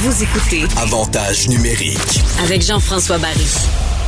[0.00, 2.20] Vous écoutez Avantage numérique.
[2.44, 3.44] avec Jean-François Barry.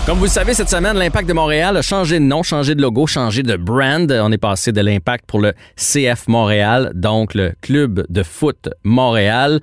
[0.07, 2.80] Comme vous le savez, cette semaine, l'Impact de Montréal a changé de nom, changé de
[2.82, 4.08] logo, changé de brand.
[4.12, 9.61] On est passé de l'Impact pour le CF Montréal, donc le Club de foot Montréal.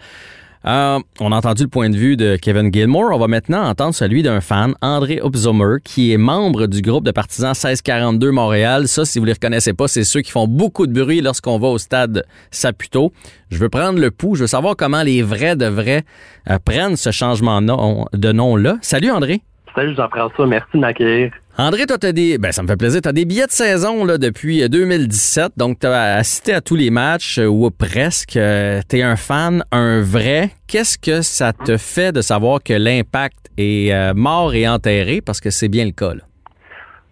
[0.68, 3.12] Euh, on a entendu le point de vue de Kevin Gilmore.
[3.14, 7.12] On va maintenant entendre celui d'un fan, André Upzomer, qui est membre du groupe de
[7.12, 8.90] partisans 1642 Montréal.
[8.90, 11.68] Ça, si vous les reconnaissez pas, c'est ceux qui font beaucoup de bruit lorsqu'on va
[11.68, 13.14] au stade Saputo.
[13.50, 14.36] Je veux prendre le pouls.
[14.36, 16.04] Je veux savoir comment les vrais de vrais
[16.50, 18.78] euh, prennent ce changement de nom-là.
[18.82, 19.42] Salut, André.
[19.74, 21.32] Salut Jean-François, merci de m'accueillir.
[21.60, 22.38] André, toi, t'as des.
[22.38, 23.02] Ben, ça me fait plaisir.
[23.02, 25.54] T'as des billets de saison là, depuis euh, 2017.
[25.58, 28.38] Donc, t'as assisté à tous les matchs, euh, ou presque.
[28.38, 30.52] Euh, T'es un fan, un vrai.
[30.68, 35.20] Qu'est-ce que ça te fait de savoir que l'impact est euh, mort et enterré?
[35.26, 36.22] Parce que c'est bien le cas, là.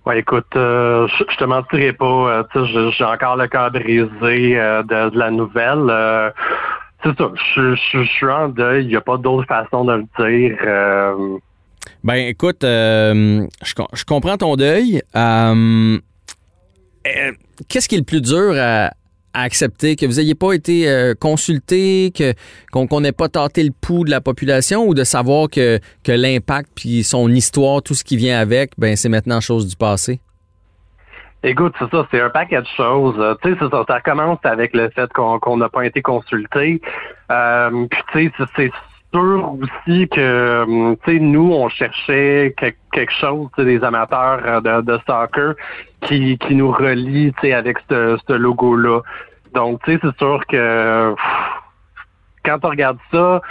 [0.05, 2.05] Ouais, écoute, euh, je, te mentirai pas,
[2.55, 5.87] euh, j'ai encore le cœur brisé euh, de, la nouvelle.
[5.89, 6.29] Euh,
[7.03, 9.93] c'est ça, je, je- je suis en deuil, il n'y a pas d'autre façon de
[9.93, 10.57] le dire.
[12.03, 15.01] Ben, écoute, euh, je, com- je comprends ton deuil.
[15.15, 15.97] Euh,
[17.07, 17.31] euh,
[17.67, 18.91] Qu'est-ce qui est le plus dur à,
[19.33, 19.95] accepter?
[19.95, 22.13] Que vous n'ayez pas été consulté,
[22.71, 26.69] qu'on n'ait pas tâté le pouls de la population ou de savoir que, que l'impact
[26.75, 30.21] puis son histoire, tout ce qui vient avec, ben c'est maintenant chose du passé?
[31.43, 33.21] Écoute, c'est ça, c'est un paquet de choses.
[33.43, 36.81] Tu sais, ça, ça commence avec le fait qu'on n'a pas été consulté.
[37.27, 38.71] Puis tu sais,
[39.15, 44.81] sûr aussi que, hum, tu sais, nous, on cherchait que- quelque chose, des amateurs euh,
[44.81, 45.55] de, soccer
[46.01, 49.01] qui, qui nous relie, tu sais, avec ce, ce logo-là.
[49.53, 51.15] Donc, tu sais, c'est sûr que
[52.43, 53.41] quand tu regardes ça,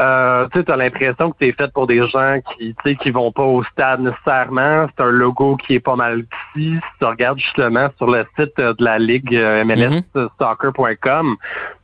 [0.00, 3.30] euh, tu as l'impression que c'est fait pour des gens qui, tu sais, qui vont
[3.32, 4.86] pas au stade nécessairement.
[4.96, 6.74] C'est un logo qui est pas mal petit.
[6.76, 11.36] Si tu regardes justement sur le site euh, de la Ligue euh, MLS euh, soccer.com,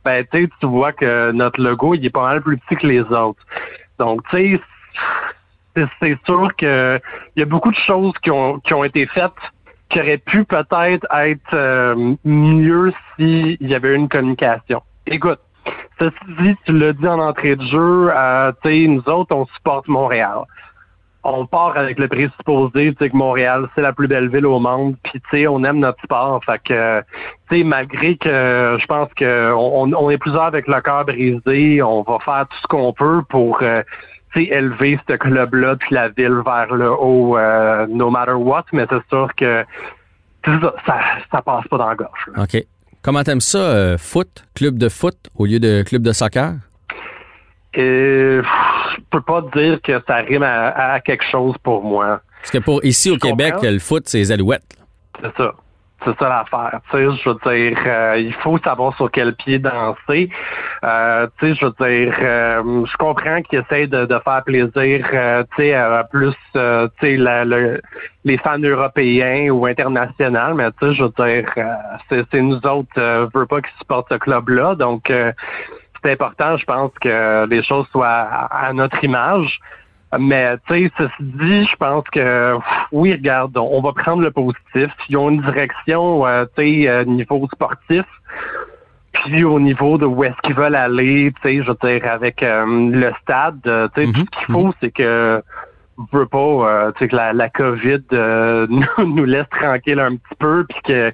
[0.03, 3.01] ben, tu tu vois que notre logo, il est pas mal plus petit que les
[3.01, 3.41] autres.
[3.99, 4.57] Donc, tu
[5.75, 6.99] sais, c'est- sûr que
[7.35, 9.31] il y a beaucoup de choses qui ont, qui ont été faites
[9.89, 14.81] qui auraient pu peut-être être euh, mieux s'il y avait eu une communication.
[15.05, 15.39] Écoute,
[15.99, 20.39] Ceci dit, tu l'as dit en entrée de jeu, euh, nous autres, on supporte Montréal.
[21.23, 25.47] On part avec le présupposé, que Montréal, c'est la plus belle ville au monde, puis
[25.47, 26.41] on aime notre sport.
[26.43, 32.01] Fait que, malgré que je pense que on, est plusieurs avec le cœur brisé, on
[32.01, 33.83] va faire tout ce qu'on peut pour euh,
[34.35, 39.07] élever ce club-là puis la ville vers le haut, euh, no matter what, mais c'est
[39.09, 39.63] sûr que
[40.43, 40.73] ça,
[41.31, 42.29] ça, passe pas dans la gorge.
[42.35, 42.63] OK.
[43.03, 46.53] Comment t'aimes ça, euh, foot, club de foot au lieu de club de soccer?
[47.73, 52.21] Et pff, je peux pas dire que ça rime à, à quelque chose pour moi.
[52.41, 53.69] Parce que pour ici au Québec, comprends.
[53.71, 54.77] le foot, c'est les alouettes.
[55.21, 55.53] C'est ça.
[56.03, 56.79] C'est ça l'affaire.
[56.89, 60.29] Tu sais, je veux dire, euh, il faut savoir sur quel pied danser.
[60.83, 65.07] Euh, tu sais, je veux dire, euh, je comprends qu'ils essayent de, de faire plaisir,
[65.13, 67.79] euh, tu sais, à plus, euh, tu sais,
[68.23, 72.89] les fans européens ou internationaux, mais tu sais, je veux dire, euh, c'est nous autres,
[72.97, 75.11] euh, veut pas qu'ils supportent ce club-là, donc
[76.03, 79.59] c'est important, je pense, que les choses soient à notre image.
[80.19, 82.57] Mais tu sais, ceci dit, je pense que
[82.91, 84.89] oui, regarde, on va prendre le positif.
[85.09, 88.03] Ils ont une direction, euh, tu sais, euh, niveau sportif.
[89.13, 92.43] Puis au niveau de où est-ce qu'ils veulent aller, tu sais, je veux dire, avec
[92.43, 95.41] euh, le stade, euh, tu sais, Mhm, tout ce qu'il faut, c'est que
[96.11, 98.67] je veux pas, euh, tu sais, que la, la COVID euh,
[98.97, 101.13] nous, nous laisse tranquille un petit peu, puis que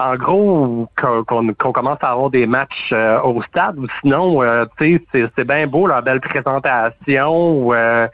[0.00, 4.96] en gros, qu'on commence à avoir des matchs euh, au stade, ou sinon, euh, tu
[4.96, 8.08] sais, c'est- c'est bien beau leur belle présentation, euh,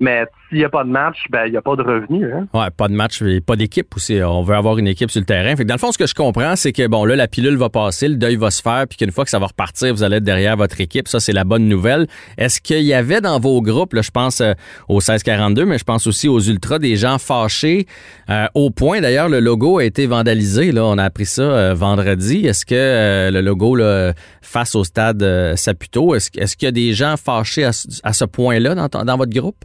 [0.00, 2.26] mais s'il n'y a pas de match, ben il n'y a pas de revenus.
[2.34, 2.46] Hein?
[2.52, 4.18] Ouais, pas de match, pas d'équipe aussi.
[4.22, 5.54] On veut avoir une équipe sur le terrain.
[5.54, 7.56] Fait que dans le fond, ce que je comprends, c'est que bon, là, la pilule
[7.56, 10.02] va passer, le deuil va se faire, puis qu'une fois que ça va repartir, vous
[10.02, 11.06] allez être derrière votre équipe.
[11.06, 12.06] Ça, c'est la bonne nouvelle.
[12.38, 14.54] Est-ce qu'il y avait dans vos groupes, là, je pense euh,
[14.88, 17.86] aux 1642, mais je pense aussi aux Ultras, des gens fâchés
[18.30, 20.72] euh, au point, d'ailleurs, le logo a été vandalisé.
[20.72, 22.46] Là, on a appris ça euh, vendredi.
[22.46, 26.68] Est-ce que euh, le logo là, face au stade euh, Saputo, est-ce, est-ce qu'il y
[26.68, 29.64] a des gens fâchés à, ce- à ce point-là dans, dans votre groupe?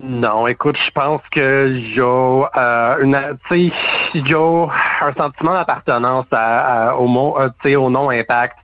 [0.00, 2.00] Non, écoute, je pense qu'il y
[2.56, 3.18] euh, une,
[3.48, 3.72] tu
[4.14, 4.34] y
[5.02, 8.56] un sentiment d'appartenance à, à- au mot, euh, au nom impact.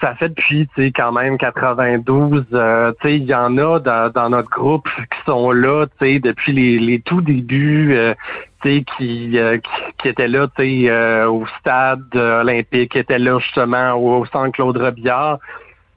[0.00, 2.44] Ça fait depuis, tu sais, quand même 92.
[2.52, 6.06] euh, tu sais, il y en a dans, dans notre groupe qui sont là, tu
[6.06, 8.14] sais, depuis les, les tout débuts, euh,
[8.62, 12.92] tu sais, qui, euh, qui, qui étaient là, tu sais, euh, au stade euh, olympique,
[12.92, 15.38] qui étaient là justement au, au centre Claude Robillard.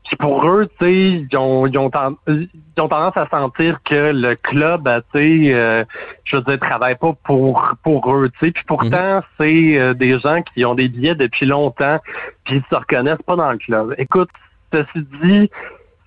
[0.10, 2.50] Puis pour eux, tu sais, ils ont, ils, ont ten- ils
[2.82, 5.84] ont tendance à sentir que le club, euh, tu sais, euh,
[6.24, 8.52] je veux dire, travaille pas pour pour eux, tu sais.
[8.52, 12.00] Puis pourtant, c'est euh, des gens qui ont des billets depuis longtemps,
[12.44, 13.94] puis ils se reconnaissent pas dans le club.
[14.00, 14.30] Écoute,
[14.74, 15.52] ceci dit,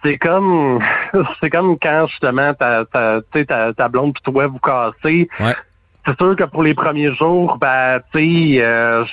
[0.02, 0.80] c'est comme
[1.40, 5.28] c'est comme quand justement ta ta, ta, ta blonde puis toi vous cassez.
[5.38, 5.54] Ouais.
[6.04, 9.04] C'est sûr que pour les premiers jours, ben tu sais, euh,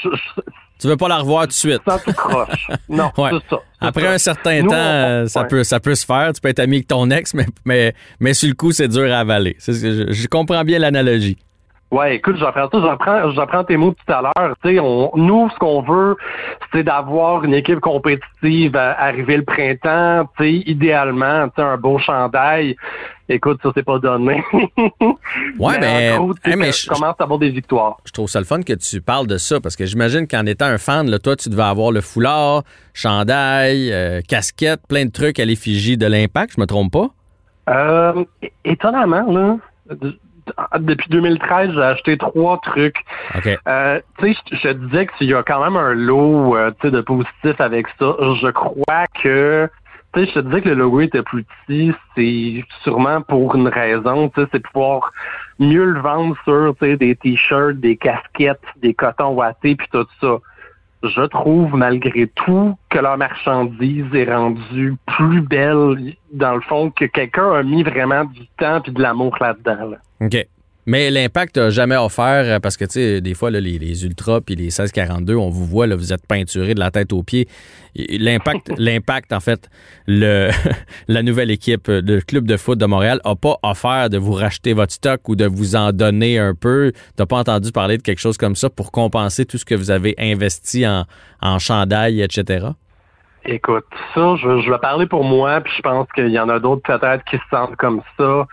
[0.80, 1.82] Tu veux pas la revoir tout de suite.
[1.88, 2.68] sans tout croche.
[2.88, 3.32] Non, Ouais.
[3.34, 3.62] c'est ça.
[3.82, 4.12] Après ça.
[4.12, 5.48] un certain Nous, temps, on- euh, ça, ouais.
[5.48, 6.32] peut, ça peut se faire.
[6.34, 9.12] Tu peux être ami avec ton ex, mais, mais, mais sur le coup, c'est dur
[9.14, 9.58] à avaler.
[9.68, 11.38] Je, je comprends bien l'analogie.
[11.92, 14.56] Ouais, écoute, j'apprends ça, j'apprends, j'apprends tes mots tout à l'heure.
[14.64, 16.18] Tu sais, on, nous, ce qu'on veut,
[16.72, 20.30] c'est d'avoir une équipe compétitive à arriver le printemps.
[20.38, 22.76] Tu sais, idéalement, tu sais, un beau chandail.
[23.32, 24.44] Écoute, ça c'est pas donné.
[25.60, 27.98] Ouais, mais- en gros, hey, mais je- commence à avoir des victoires.
[28.06, 30.66] Je trouve ça le fun que tu parles de ça parce que j'imagine qu'en étant
[30.66, 35.40] un fan, là, toi, tu devais avoir le foulard, chandail, euh, casquette, plein de trucs
[35.40, 36.54] à l'effigie de l'impact.
[36.56, 37.08] Je me trompe pas?
[37.70, 38.24] Euh,
[38.66, 39.58] étonnamment, là,
[39.96, 40.18] de-
[40.80, 42.98] depuis 2013, j'ai acheté trois trucs.
[43.36, 43.48] OK.
[43.68, 46.72] Euh, tu sais, je je te disais qu'il y a quand même un lot euh,
[46.82, 48.16] tu sais, de positif avec ça.
[48.42, 49.70] Je crois que,
[50.14, 53.68] tu sais, je te disais que le logo était plus petit, c'est sûrement pour une
[53.68, 55.12] raison, tu sais, c'est pouvoir
[55.60, 60.08] mieux le vendre sur, tu sais, des t-shirts, des casquettes, des cotons wattés, puis tout
[60.22, 60.38] ça.
[61.02, 67.06] Je trouve malgré tout que leur marchandise est rendue plus belle, dans le fond, que
[67.06, 69.92] quelqu'un a mis vraiment du temps puis de l'amour là-dedans.
[69.92, 69.98] là.
[70.90, 74.06] Mais l'impact n'a jamais offert, euh, parce que, tu sais, des fois, là, les, les
[74.06, 77.22] Ultras puis les 1642, on vous voit, là, vous êtes peinturé de la tête aux
[77.22, 77.48] pieds.
[77.96, 79.70] L'impact, l'impact en fait,
[80.08, 80.50] le,
[81.08, 84.74] la nouvelle équipe, le club de foot de Montréal, n'a pas offert de vous racheter
[84.74, 86.92] votre stock ou de vous en donner un peu.
[87.16, 89.92] Tu pas entendu parler de quelque chose comme ça pour compenser tout ce que vous
[89.92, 91.06] avez investi en,
[91.40, 92.66] en chandail, etc.?
[93.46, 96.60] Écoute, ça, je, je vais parler pour moi, puis je pense qu'il y en a
[96.60, 98.48] d'autres peut-être qui se sentent comme ça.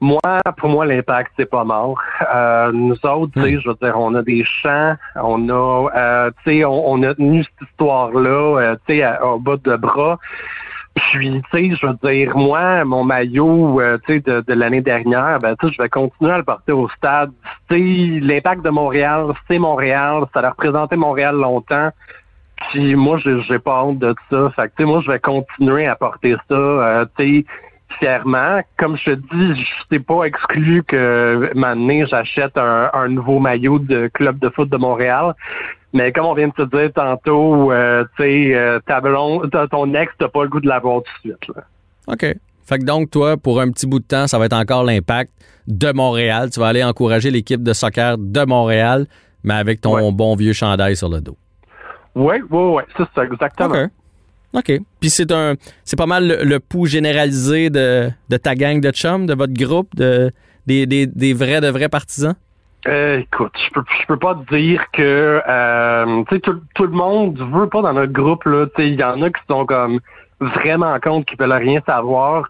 [0.00, 0.20] Moi,
[0.56, 2.00] pour moi, l'impact, c'est pas mort.
[2.34, 6.30] Euh, nous autres, tu sais, je veux dire, on a des champs, on a, euh,
[6.42, 10.18] tu sais, on, on a tenu cette histoire-là, euh, tu sais, au bas de bras.
[10.94, 14.80] Puis, tu sais, je veux dire, moi, mon maillot, euh, tu sais, de, de l'année
[14.80, 17.30] dernière, ben, tu sais, je vais continuer à le porter au stade.
[17.68, 21.90] Tu sais, l'impact de Montréal, c'est Montréal, ça a représenté Montréal longtemps.
[22.70, 24.50] Puis moi, j'ai j'ai pas honte de ça.
[24.56, 27.46] Fait que, tu sais, moi, je vais continuer à porter ça, euh, tu sais,
[27.98, 28.60] fièrement.
[28.78, 33.78] Comme je te dis, je t'ai pas exclu que maintenant j'achète un, un nouveau maillot
[33.78, 35.34] de club de foot de Montréal.
[35.92, 38.78] Mais comme on vient de te dire tantôt, euh, tu sais, euh,
[39.70, 41.56] ton ex, t'as pas le goût de l'avoir tout de suite.
[41.56, 41.62] Là.
[42.06, 42.36] OK.
[42.64, 45.32] Fait que donc, toi, pour un petit bout de temps, ça va être encore l'impact
[45.66, 46.50] de Montréal.
[46.50, 49.06] Tu vas aller encourager l'équipe de soccer de Montréal,
[49.42, 50.12] mais avec ton Ouais.
[50.12, 51.36] bon vieux chandail sur le dos.
[52.14, 53.70] Oui, oui, oui, c'est ça, exactement.
[53.74, 53.90] OK.
[54.54, 54.72] OK.
[55.00, 55.54] Puis c'est un
[55.84, 59.94] c'est pas mal le, pouls généralisé de, de ta gang de chums, de votre groupe,
[59.94, 60.32] de,
[60.66, 62.34] des, des, des vrais de vrais partisans?
[62.88, 67.38] Euh, écoute, je peux je peux pas te dire que euh, tout, tout le monde
[67.52, 70.00] veut pas dans notre groupe là, il y en a qui sont comme
[70.40, 72.48] vraiment contre qui veulent rien savoir.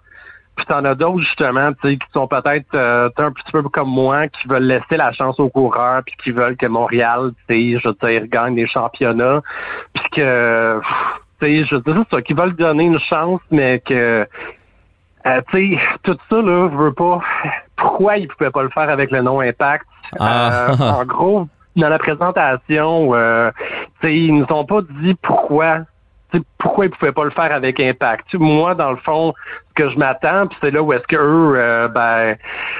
[0.56, 4.46] Puis t'en as d'autres justement, qui sont peut-être euh, un petit peu comme moi qui
[4.46, 7.96] veulent laisser la chance aux coureurs puis qui veulent que Montréal, tu sais, je veux
[8.02, 9.40] dire gagne des championnats
[9.94, 10.80] puis que
[11.46, 14.26] sais, je veux dire c'est ça qui veulent donner une chance mais que
[15.26, 17.20] euh, tu sais, tout ça, là, je veux pas.
[17.76, 19.86] Pourquoi ils pouvaient pas le faire avec le nom Impact?
[20.18, 20.70] Ah.
[20.70, 21.46] Euh, en gros,
[21.76, 23.50] dans la présentation, euh,
[24.00, 25.80] tu sais, ils nous ont pas dit pourquoi.
[26.32, 28.32] tu sais, Pourquoi ils pouvaient pas le faire avec Impact?
[28.34, 29.34] Moi, dans le fond,
[29.68, 32.36] ce que je m'attends, puis c'est là où est-ce que eux, euh, ben,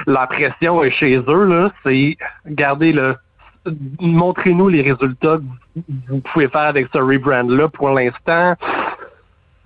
[0.07, 3.15] la pression est chez eux, là, c'est regardez le
[3.99, 5.37] montrez-nous les résultats
[5.75, 8.55] que vous pouvez faire avec ce rebrand-là pour l'instant.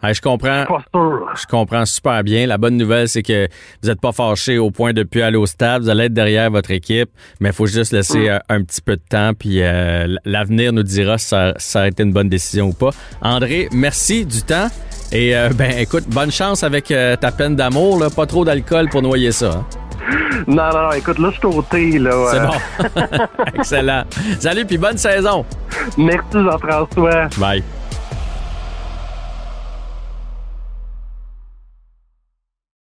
[0.03, 0.65] Ouais, je comprends.
[0.93, 2.45] Je comprends super bien.
[2.45, 3.47] La bonne nouvelle, c'est que
[3.81, 5.81] vous n'êtes pas fâché au point de plus aller au stade.
[5.83, 7.09] Vous allez être derrière votre équipe,
[7.39, 9.31] mais il faut juste laisser euh, un petit peu de temps.
[9.33, 12.91] Puis euh, l'avenir nous dira si ça, ça a été une bonne décision ou pas.
[13.21, 14.67] André, merci du temps.
[15.11, 18.03] Et euh, ben écoute, bonne chance avec euh, ta peine d'amour.
[18.15, 19.51] Pas trop d'alcool pour noyer ça.
[19.53, 19.65] hein.
[20.47, 22.11] Non, non, non, écoute, là, je suis au thé, là.
[22.31, 23.25] C'est bon.
[23.55, 24.03] Excellent.
[24.39, 25.45] Salut, puis bonne saison.
[25.97, 27.27] Merci, Jean-François.
[27.37, 27.63] Bye.